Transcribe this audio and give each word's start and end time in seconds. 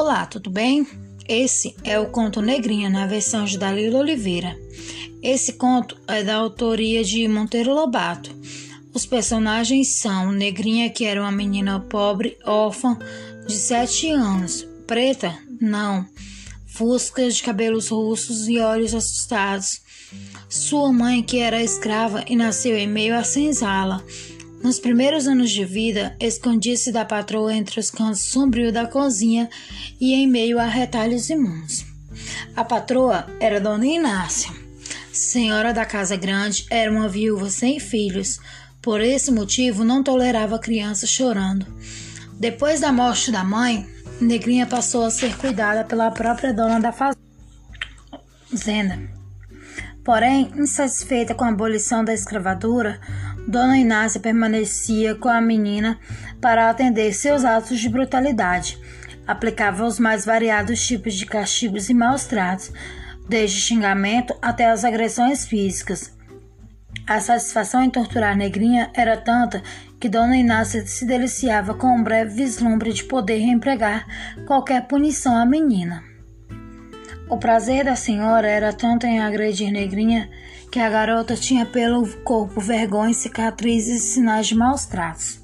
Olá, 0.00 0.24
tudo 0.26 0.48
bem? 0.48 0.86
Esse 1.28 1.74
é 1.82 1.98
o 1.98 2.06
conto 2.06 2.40
Negrinha 2.40 2.88
na 2.88 3.04
versão 3.08 3.44
de 3.44 3.58
Dalila 3.58 3.98
Oliveira. 3.98 4.56
Esse 5.20 5.54
conto 5.54 5.98
é 6.06 6.22
da 6.22 6.36
autoria 6.36 7.02
de 7.02 7.26
Monteiro 7.26 7.74
Lobato. 7.74 8.30
Os 8.94 9.04
personagens 9.04 9.96
são 9.96 10.30
Negrinha, 10.30 10.88
que 10.88 11.04
era 11.04 11.20
uma 11.20 11.32
menina 11.32 11.80
pobre, 11.80 12.38
órfã, 12.44 12.96
de 13.44 13.54
7 13.54 14.10
anos, 14.10 14.64
preta, 14.86 15.36
não, 15.60 16.06
fusca 16.64 17.28
de 17.28 17.42
cabelos 17.42 17.88
russos 17.88 18.48
e 18.48 18.60
olhos 18.60 18.94
assustados. 18.94 19.80
Sua 20.48 20.92
mãe, 20.92 21.24
que 21.24 21.40
era 21.40 21.60
escrava 21.60 22.24
e 22.28 22.36
nasceu 22.36 22.78
em 22.78 22.86
meio 22.86 23.16
à 23.16 23.24
senzala, 23.24 24.04
nos 24.62 24.78
primeiros 24.78 25.26
anos 25.26 25.50
de 25.50 25.64
vida, 25.64 26.16
escondia-se 26.20 26.90
da 26.90 27.04
patroa 27.04 27.54
entre 27.54 27.78
os 27.78 27.90
cantos 27.90 28.22
sombrios 28.22 28.72
da 28.72 28.86
cozinha 28.86 29.48
e 30.00 30.14
em 30.14 30.26
meio 30.26 30.58
a 30.58 30.66
retalhos 30.66 31.30
imundos. 31.30 31.84
A 32.56 32.64
patroa 32.64 33.26
era 33.40 33.60
Dona 33.60 33.86
Inácia. 33.86 34.50
Senhora 35.12 35.72
da 35.72 35.84
casa 35.84 36.16
grande, 36.16 36.66
era 36.70 36.90
uma 36.90 37.08
viúva 37.08 37.50
sem 37.50 37.78
filhos. 37.78 38.40
Por 38.82 39.00
esse 39.00 39.30
motivo, 39.30 39.84
não 39.84 40.02
tolerava 40.02 40.58
crianças 40.58 41.10
chorando. 41.10 41.66
Depois 42.34 42.80
da 42.80 42.92
morte 42.92 43.30
da 43.30 43.44
mãe, 43.44 43.86
Negrinha 44.20 44.66
passou 44.66 45.04
a 45.04 45.10
ser 45.10 45.36
cuidada 45.36 45.84
pela 45.84 46.10
própria 46.10 46.52
dona 46.52 46.80
da 46.80 46.92
fazenda. 46.92 47.18
Porém, 50.08 50.50
insatisfeita 50.56 51.34
com 51.34 51.44
a 51.44 51.48
abolição 51.48 52.02
da 52.02 52.14
escravatura, 52.14 52.98
Dona 53.46 53.76
Inácia 53.76 54.18
permanecia 54.18 55.14
com 55.14 55.28
a 55.28 55.38
menina 55.38 55.98
para 56.40 56.70
atender 56.70 57.12
seus 57.12 57.44
atos 57.44 57.78
de 57.78 57.90
brutalidade. 57.90 58.78
Aplicava 59.26 59.84
os 59.84 59.98
mais 59.98 60.24
variados 60.24 60.80
tipos 60.86 61.12
de 61.12 61.26
castigos 61.26 61.90
e 61.90 61.94
maus 61.94 62.24
tratos, 62.24 62.72
desde 63.28 63.60
xingamento 63.60 64.34
até 64.40 64.70
as 64.70 64.82
agressões 64.82 65.46
físicas. 65.46 66.10
A 67.06 67.20
satisfação 67.20 67.82
em 67.82 67.90
torturar 67.90 68.32
a 68.32 68.34
negrinha 68.34 68.90
era 68.94 69.14
tanta 69.14 69.62
que 70.00 70.08
Dona 70.08 70.38
Inácia 70.38 70.86
se 70.86 71.04
deliciava 71.04 71.74
com 71.74 71.88
um 71.88 72.02
breve 72.02 72.34
vislumbre 72.34 72.94
de 72.94 73.04
poder 73.04 73.40
reempregar 73.40 74.06
qualquer 74.46 74.86
punição 74.86 75.36
à 75.36 75.44
menina. 75.44 76.07
O 77.30 77.36
prazer 77.36 77.84
da 77.84 77.94
senhora 77.94 78.48
era 78.48 78.72
tanto 78.72 79.06
em 79.06 79.20
agredir 79.20 79.70
Negrinha 79.70 80.30
que 80.72 80.78
a 80.78 80.88
garota 80.88 81.36
tinha 81.36 81.66
pelo 81.66 82.06
corpo 82.22 82.58
vergonha, 82.58 83.12
cicatrizes 83.12 84.02
e 84.02 84.06
sinais 84.14 84.46
de 84.46 84.54
maus 84.54 84.86
tratos. 84.86 85.38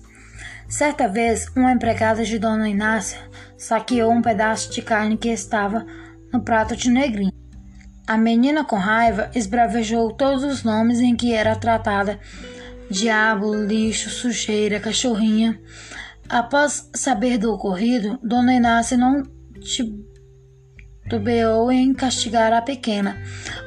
Certa 0.67 1.07
vez, 1.07 1.47
uma 1.55 1.73
empregada 1.73 2.25
de 2.25 2.39
Dona 2.39 2.71
Inácia 2.71 3.19
saqueou 3.59 4.11
um 4.11 4.23
pedaço 4.23 4.73
de 4.73 4.81
carne 4.81 5.19
que 5.19 5.29
estava 5.29 5.85
no 6.33 6.41
prato 6.41 6.75
de 6.75 6.89
Negrinha. 6.89 7.33
A 8.07 8.17
menina, 8.17 8.65
com 8.65 8.77
raiva, 8.77 9.31
esbravejou 9.35 10.11
todos 10.15 10.43
os 10.43 10.65
nomes 10.65 11.01
em 11.01 11.15
que 11.15 11.35
era 11.35 11.55
tratada: 11.55 12.19
diabo, 12.91 13.55
lixo, 13.55 14.09
sujeira, 14.09 14.81
cachorrinha. 14.81 15.61
Após 16.31 16.89
saber 16.95 17.37
do 17.37 17.53
ocorrido, 17.53 18.19
Dona 18.23 18.55
Inácia 18.55 18.97
não 18.97 19.23
titubeou 21.05 21.71
em 21.71 21.93
castigar 21.95 22.53
a 22.53 22.61
pequena. 22.61 23.17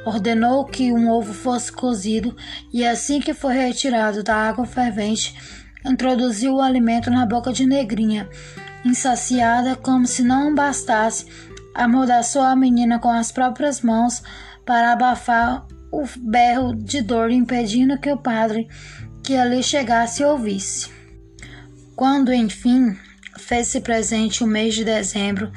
Ordenou 0.04 0.64
que 0.64 0.92
um 0.92 1.08
ovo 1.08 1.32
fosse 1.32 1.72
cozido 1.72 2.36
e, 2.72 2.84
assim 2.84 3.20
que 3.20 3.32
foi 3.32 3.54
retirado 3.54 4.22
da 4.22 4.34
água 4.34 4.66
fervente, 4.66 5.34
introduziu 5.84 6.56
o 6.56 6.60
alimento 6.60 7.10
na 7.10 7.24
boca 7.24 7.52
de 7.52 7.64
Negrinha. 7.64 8.28
Insaciada, 8.84 9.76
como 9.76 10.06
se 10.06 10.22
não 10.22 10.54
bastasse, 10.54 11.26
amordaçou 11.74 12.42
a 12.42 12.56
menina 12.56 12.98
com 12.98 13.10
as 13.10 13.32
próprias 13.32 13.80
mãos 13.80 14.22
para 14.66 14.92
abafar 14.92 15.66
o 15.90 16.04
berro 16.18 16.74
de 16.74 17.00
dor, 17.00 17.30
impedindo 17.30 17.98
que 17.98 18.12
o 18.12 18.18
padre 18.18 18.68
que 19.22 19.36
ali 19.36 19.62
chegasse 19.62 20.22
ouvisse. 20.22 20.90
Quando, 21.96 22.32
enfim, 22.32 22.96
fez-se 23.38 23.80
presente 23.80 24.44
o 24.44 24.46
mês 24.46 24.74
de 24.74 24.84
dezembro, 24.84 25.50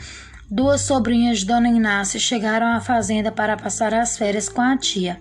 Duas 0.54 0.82
sobrinhas 0.82 1.40
de 1.40 1.46
Dona 1.46 1.70
Inácia 1.70 2.20
chegaram 2.20 2.68
à 2.68 2.82
fazenda 2.82 3.32
para 3.32 3.56
passar 3.56 3.94
as 3.94 4.18
férias 4.18 4.50
com 4.50 4.60
a 4.60 4.76
tia. 4.76 5.18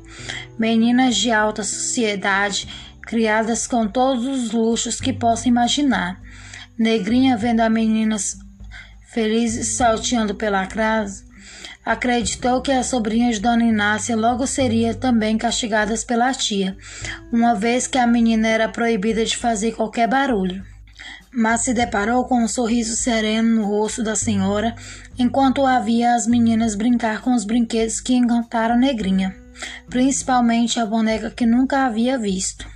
Meninas 0.59 1.15
de 1.15 1.31
alta 1.31 1.63
sociedade, 1.63 2.67
criadas 3.03 3.65
com 3.65 3.87
todos 3.87 4.27
os 4.27 4.51
luxos 4.51 5.01
que 5.01 5.13
possa 5.13 5.47
imaginar. 5.47 6.21
Negrinha, 6.77 7.37
vendo 7.37 7.61
as 7.61 7.71
meninas 7.71 8.39
felizes 9.07 9.77
salteando 9.77 10.35
pela 10.35 10.67
casa, 10.67 11.25
acreditou 11.87 12.61
que 12.61 12.73
as 12.73 12.87
sobrinhas 12.87 13.37
de 13.37 13.43
Dona 13.43 13.63
Inácia 13.63 14.17
logo 14.17 14.49
seriam 14.49 14.95
também 14.95 15.39
castigadas 15.39 16.03
pela 16.03 16.35
tia, 16.35 16.77
uma 17.33 17.55
vez 17.55 17.87
que 17.87 17.99
a 17.99 18.07
menina 18.07 18.49
era 18.49 18.69
proibida 18.69 19.25
de 19.25 19.37
fazer 19.37 19.77
qualquer 19.77 20.09
barulho 20.09 20.69
mas 21.33 21.62
se 21.62 21.72
deparou 21.72 22.25
com 22.25 22.43
um 22.43 22.49
sorriso 22.49 22.97
sereno 22.97 23.61
no 23.61 23.66
rosto 23.66 24.03
da 24.03 24.16
senhora 24.16 24.75
enquanto 25.19 25.66
havia 25.66 26.15
as 26.15 26.27
meninas 26.27 26.75
brincar 26.75 27.21
com 27.21 27.34
os 27.34 27.44
brinquedos 27.44 28.00
que 28.00 28.15
encantaram 28.15 28.77
negrinha, 28.77 29.37
principalmente 29.89 30.81
a 30.81 30.87
boneca 30.87 31.31
que 31.31 31.47
nunca 31.47 31.87
havia 31.87 32.19
visto. 32.19 32.66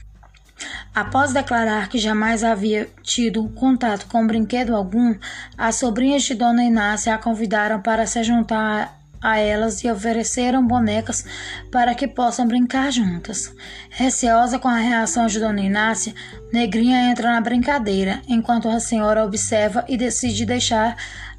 Após 0.94 1.32
declarar 1.32 1.88
que 1.88 1.98
jamais 1.98 2.44
havia 2.44 2.88
tido 3.02 3.48
contato 3.50 4.06
com 4.06 4.26
brinquedo 4.26 4.76
algum, 4.76 5.14
as 5.58 5.76
sobrinhas 5.76 6.22
de 6.22 6.34
Dona 6.34 6.62
Inácia 6.62 7.14
a 7.14 7.18
convidaram 7.18 7.82
para 7.82 8.06
se 8.06 8.22
juntar 8.22 9.03
a 9.24 9.38
elas 9.38 9.82
e 9.82 9.90
ofereceram 9.90 10.64
bonecas 10.66 11.24
para 11.72 11.94
que 11.94 12.06
possam 12.06 12.46
brincar 12.46 12.92
juntas. 12.92 13.54
Receosa 13.88 14.58
com 14.58 14.68
a 14.68 14.76
reação 14.76 15.26
de 15.26 15.40
Dona 15.40 15.62
Inácia, 15.62 16.14
Negrinha 16.52 17.10
entra 17.10 17.32
na 17.32 17.40
brincadeira, 17.40 18.20
enquanto 18.28 18.68
a 18.68 18.78
senhora 18.78 19.24
observa 19.24 19.82
e 19.88 19.96
decide 19.96 20.44
deixar 20.44 20.94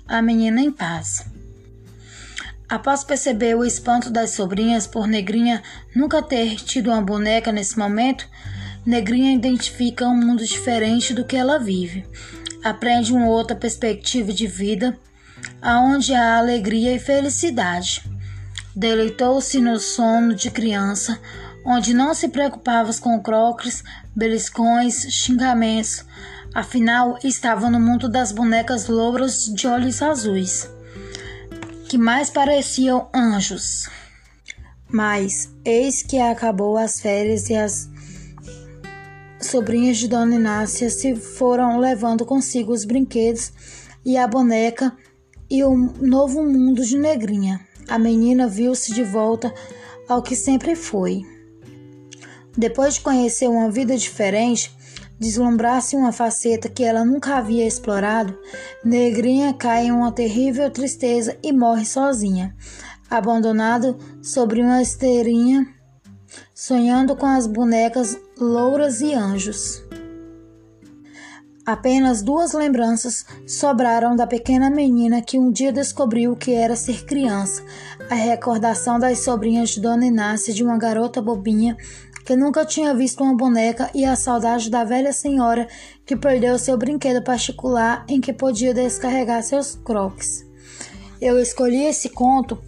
a 0.08 0.20
menina 0.20 0.60
em 0.60 0.72
paz. 0.72 1.26
Após 2.68 3.04
perceber 3.04 3.56
o 3.56 3.64
espanto 3.64 4.10
das 4.10 4.32
sobrinhas 4.32 4.88
por 4.88 5.06
Negrinha 5.06 5.62
nunca 5.96 6.24
ter 6.24 6.56
tido 6.56 6.90
uma 6.90 7.02
boneca 7.04 7.52
nesse 7.52 7.78
momento, 7.78 8.28
Negrinha 8.84 9.32
identifica 9.32 10.08
um 10.08 10.16
mundo 10.16 10.44
diferente 10.44 11.14
do 11.14 11.24
que 11.24 11.36
ela 11.36 11.60
vive. 11.60 12.04
Aprende 12.64 13.14
uma 13.14 13.28
outra 13.28 13.56
perspectiva 13.56 14.34
de 14.34 14.48
vida 14.48 14.98
aonde 15.62 16.14
há 16.14 16.38
alegria 16.38 16.94
e 16.94 17.00
felicidade. 17.00 18.04
Deleitou-se 18.76 19.60
no 19.60 19.80
sono 19.80 20.36
de 20.36 20.52
criança, 20.52 21.20
onde 21.66 21.94
não 21.94 22.14
se 22.14 22.28
preocupava 22.28 22.94
com 22.96 23.20
croques, 23.22 23.84
beliscões, 24.16 25.08
xingamentos. 25.10 26.06
Afinal, 26.54 27.18
estava 27.24 27.70
no 27.70 27.80
mundo 27.80 28.08
das 28.08 28.32
bonecas 28.32 28.88
louras 28.88 29.46
de 29.46 29.68
olhos 29.68 30.02
azuis, 30.02 30.70
que 31.90 31.98
mais 31.98 32.30
pareciam 32.30 33.10
anjos. 33.14 33.90
Mas 34.88 35.50
eis 35.66 36.04
que 36.04 36.20
acabou 36.20 36.78
as 36.78 37.02
férias 37.02 37.50
e 37.50 37.56
as 37.56 37.90
sobrinhas 39.42 39.98
de 39.98 40.08
Dona 40.08 40.36
Inácia 40.36 40.90
se 40.90 41.16
foram 41.16 41.78
levando 41.80 42.26
consigo 42.26 42.72
os 42.72 42.86
brinquedos 42.86 43.52
e 44.06 44.18
a 44.18 44.28
boneca 44.28 44.96
e 45.50 45.64
o 45.64 45.76
novo 45.76 46.44
mundo 46.44 46.84
de 46.84 46.98
Negrinha. 46.98 47.60
A 47.88 48.00
menina 48.00 48.48
viu-se 48.48 48.94
de 48.94 49.04
volta 49.04 49.54
ao 50.08 50.22
que 50.22 50.36
sempre 50.36 50.76
foi. 50.76 51.22
Depois 52.58 52.96
de 52.96 53.02
conhecer 53.02 53.48
uma 53.48 53.70
vida 53.70 53.98
diferente, 53.98 54.76
deslumbrar-se 55.20 55.96
uma 55.96 56.12
faceta 56.12 56.70
que 56.70 56.84
ela 56.84 57.06
nunca 57.06 57.36
havia 57.36 57.66
explorado, 57.66 58.38
Negrinha 58.84 59.54
cai 59.54 59.88
em 59.88 59.92
uma 59.92 60.12
terrível 60.12 60.70
tristeza 60.70 61.38
e 61.44 61.52
morre 61.52 61.86
sozinha, 61.86 62.56
abandonado 63.10 63.98
sobre 64.22 64.62
uma 64.62 64.82
esteirinha, 64.82 65.68
sonhando 66.54 67.16
com 67.16 67.26
as 67.26 67.48
bonecas 67.48 68.18
louras 68.38 69.02
e 69.02 69.14
anjos. 69.14 69.85
Apenas 71.66 72.22
duas 72.22 72.54
lembranças 72.54 73.26
sobraram 73.48 74.16
da 74.16 74.28
pequena 74.28 74.70
menina 74.70 75.20
que 75.20 75.40
um 75.40 75.52
dia 75.52 75.74
descobriu 75.74 76.34
o 76.34 76.36
que 76.36 76.54
era 76.54 76.76
ser 76.76 77.06
criança: 77.06 77.64
a 78.08 78.14
recordação 78.14 79.00
das 79.00 79.24
sobrinhas 79.24 79.72
de 79.72 79.82
Dona 79.82 80.06
Inácia 80.06 80.54
de 80.54 80.64
uma 80.64 80.78
garota 80.78 81.24
bobinha 81.24 81.76
que 82.24 82.36
nunca 82.36 82.66
tinha 82.66 82.94
visto 82.94 83.24
uma 83.24 83.36
boneca 83.36 83.90
e 83.96 84.06
a 84.06 84.16
saudade 84.16 84.70
da 84.70 84.84
velha 84.84 85.12
senhora 85.12 85.68
que 86.06 86.16
perdeu 86.16 86.58
seu 86.60 86.78
brinquedo 86.78 87.24
particular 87.24 88.06
em 88.08 88.22
que 88.22 88.34
podia 88.34 88.74
descarregar 88.74 89.42
seus 89.42 89.76
croques. 89.76 90.46
Eu 91.20 91.40
escolhi 91.40 91.86
esse 91.86 92.10
conto 92.10 92.60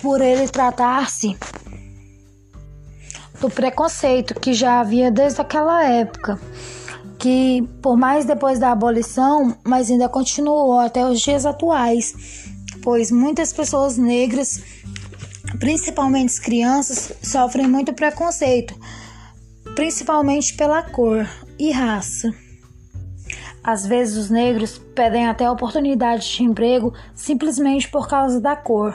por 0.00 0.20
ele 0.20 0.48
tratar-se 0.48 1.34
do 3.40 3.48
preconceito 3.48 4.34
que 4.34 4.52
já 4.52 4.80
havia 4.80 5.10
desde 5.10 5.40
aquela 5.40 5.84
época 5.84 6.38
que 7.24 7.66
por 7.80 7.96
mais 7.96 8.26
depois 8.26 8.58
da 8.58 8.70
abolição, 8.70 9.56
mas 9.64 9.90
ainda 9.90 10.10
continuou 10.10 10.78
até 10.78 11.06
os 11.06 11.22
dias 11.22 11.46
atuais, 11.46 12.50
pois 12.82 13.10
muitas 13.10 13.50
pessoas 13.50 13.96
negras, 13.96 14.60
principalmente 15.58 16.38
crianças, 16.38 17.14
sofrem 17.22 17.66
muito 17.66 17.94
preconceito, 17.94 18.78
principalmente 19.74 20.54
pela 20.54 20.82
cor 20.82 21.26
e 21.58 21.70
raça. 21.70 22.30
Às 23.62 23.86
vezes 23.86 24.18
os 24.18 24.28
negros 24.28 24.76
pedem 24.94 25.26
até 25.26 25.50
oportunidade 25.50 26.30
de 26.30 26.44
emprego 26.44 26.92
simplesmente 27.14 27.88
por 27.88 28.06
causa 28.06 28.38
da 28.38 28.54
cor. 28.54 28.94